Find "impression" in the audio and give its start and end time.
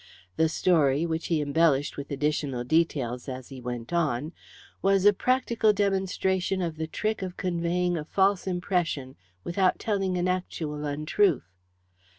8.47-9.15